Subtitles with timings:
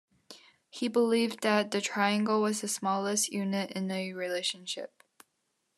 [0.71, 5.03] He believed that the triangle was the smallest unit in a relationship.